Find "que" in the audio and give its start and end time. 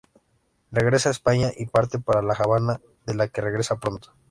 3.27-3.41